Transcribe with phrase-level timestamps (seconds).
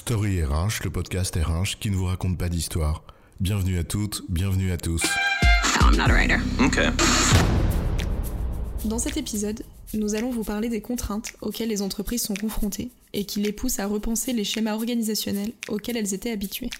[0.00, 3.04] Story RH, le podcast RH qui ne vous raconte pas d'histoire.
[3.38, 5.02] Bienvenue à toutes, bienvenue à tous.
[5.82, 6.38] I'm not a writer.
[6.58, 6.88] Okay.
[8.86, 13.26] Dans cet épisode, nous allons vous parler des contraintes auxquelles les entreprises sont confrontées et
[13.26, 16.70] qui les poussent à repenser les schémas organisationnels auxquels elles étaient habituées.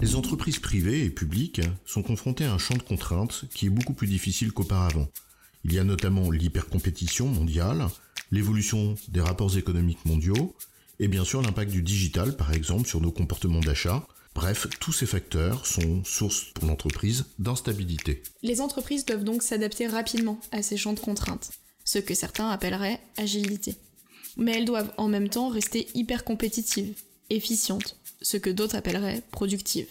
[0.00, 3.92] Les entreprises privées et publiques sont confrontées à un champ de contraintes qui est beaucoup
[3.92, 5.08] plus difficile qu'auparavant.
[5.64, 7.88] Il y a notamment l'hypercompétition mondiale,
[8.34, 10.54] l'évolution des rapports économiques mondiaux,
[10.98, 14.06] et bien sûr l'impact du digital, par exemple, sur nos comportements d'achat.
[14.34, 18.24] Bref, tous ces facteurs sont source pour l'entreprise d'instabilité.
[18.42, 21.52] Les entreprises doivent donc s'adapter rapidement à ces champs de contraintes,
[21.84, 23.76] ce que certains appelleraient agilité.
[24.36, 26.94] Mais elles doivent en même temps rester hyper compétitives,
[27.30, 29.86] efficientes, ce que d'autres appelleraient productives.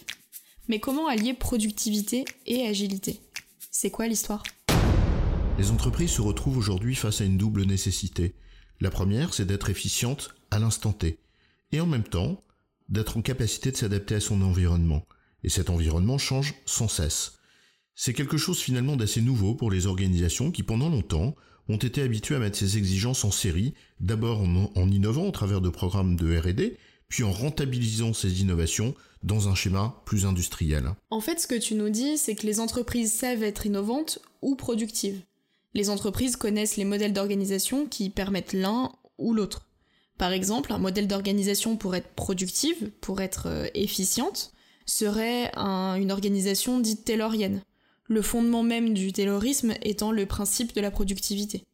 [0.68, 3.20] Mais comment allier productivité et agilité?
[3.70, 4.42] C'est quoi l'histoire?
[5.56, 8.34] Les entreprises se retrouvent aujourd'hui face à une double nécessité.
[8.80, 11.20] La première, c'est d'être efficiente à l'instant T,
[11.70, 12.42] et en même temps,
[12.88, 15.06] d'être en capacité de s'adapter à son environnement.
[15.44, 17.34] Et cet environnement change sans cesse.
[17.94, 21.36] C'est quelque chose finalement d'assez nouveau pour les organisations qui pendant longtemps
[21.68, 25.60] ont été habituées à mettre ces exigences en série, d'abord en, en innovant au travers
[25.60, 26.76] de programmes de RD,
[27.08, 30.90] puis en rentabilisant ces innovations dans un schéma plus industriel.
[31.10, 34.56] En fait, ce que tu nous dis, c'est que les entreprises savent être innovantes ou
[34.56, 35.22] productives.
[35.74, 39.68] Les entreprises connaissent les modèles d'organisation qui permettent l'un ou l'autre.
[40.18, 44.52] Par exemple, un modèle d'organisation pour être productive, pour être euh, efficiente,
[44.86, 47.62] serait un- une organisation dite taylorienne.
[48.06, 51.64] Le fondement même du taylorisme étant le principe de la productivité.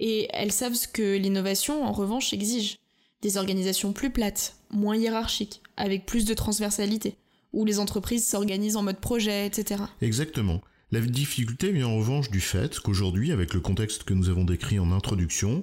[0.00, 2.78] Et elles savent ce que l'innovation, en revanche, exige.
[3.22, 7.16] Des organisations plus plates, moins hiérarchiques, avec plus de transversalité,
[7.52, 9.84] où les entreprises s'organisent en mode projet, etc.
[10.02, 10.60] Exactement.
[10.94, 14.78] La difficulté vient en revanche du fait qu'aujourd'hui, avec le contexte que nous avons décrit
[14.78, 15.60] en introduction,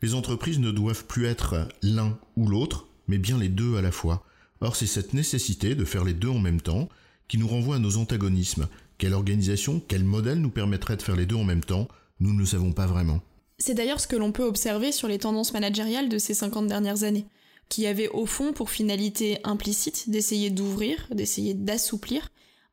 [0.00, 3.92] les entreprises ne doivent plus être l'un ou l'autre, mais bien les deux à la
[3.92, 4.24] fois.
[4.62, 6.88] Or, c'est cette nécessité de faire les deux en même temps
[7.28, 8.68] qui nous renvoie à nos antagonismes.
[8.96, 11.86] Quelle organisation, quel modèle nous permettrait de faire les deux en même temps?
[12.18, 13.20] Nous ne le savons pas vraiment.
[13.58, 17.02] C'est d'ailleurs ce que l'on peut observer sur les tendances managériales de ces 50 dernières
[17.02, 17.26] années,
[17.68, 22.30] qui avaient au fond pour finalité implicite d'essayer d'ouvrir, d'essayer d'assouplir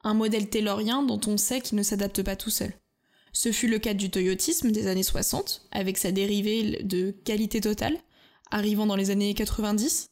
[0.08, 2.74] un modèle taylorien dont on sait qu'il ne s'adapte pas tout seul.
[3.34, 7.98] Ce fut le cas du toyotisme des années 60, avec sa dérivée de qualité totale,
[8.50, 10.10] arrivant dans les années 90,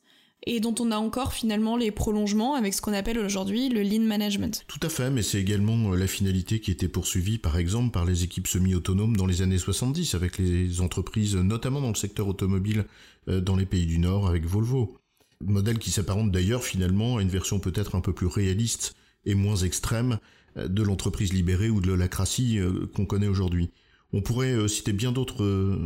[0.48, 4.04] et dont on a encore finalement les prolongements avec ce qu'on appelle aujourd'hui le lean
[4.04, 4.66] management.
[4.68, 8.06] Tout à fait, mais c'est également euh, la finalité qui était poursuivie par exemple par
[8.06, 12.86] les équipes semi-autonomes dans les années 70 avec les entreprises, notamment dans le secteur automobile
[13.28, 14.98] euh, dans les pays du Nord avec Volvo.
[15.42, 18.94] Modèle qui s'apparente d'ailleurs finalement à une version peut-être un peu plus réaliste
[19.26, 20.20] et moins extrême
[20.58, 23.70] euh, de l'entreprise libérée ou de l'holacratie euh, qu'on connaît aujourd'hui.
[24.14, 25.78] On pourrait euh, citer bien d'autres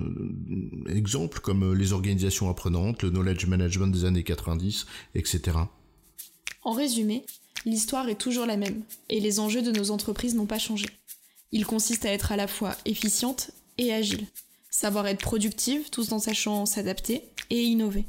[0.88, 4.86] exemples comme les organisations apprenantes, le knowledge management des années 90,
[5.16, 5.58] etc.
[6.64, 7.26] En résumé,
[7.66, 10.86] l'histoire est toujours la même, et les enjeux de nos entreprises n'ont pas changé.
[11.52, 14.28] Ils consistent à être à la fois efficiente et agile,
[14.70, 18.06] savoir être productive tout en sachant s'adapter et innover.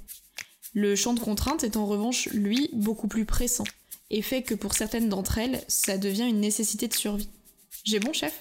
[0.75, 3.65] Le champ de contraintes est en revanche, lui, beaucoup plus pressant,
[4.11, 7.29] et fait que pour certaines d'entre elles, ça devient une nécessité de survie.
[7.85, 8.41] J'ai bon, chef?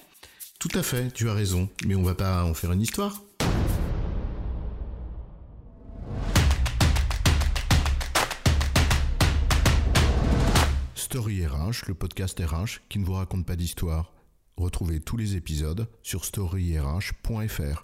[0.59, 3.21] Tout à fait, tu as raison, mais on va pas en faire une histoire.
[10.95, 14.13] Story RH, le podcast RH qui ne vous raconte pas d'histoire.
[14.57, 17.81] Retrouvez tous les épisodes sur storyrh.fr.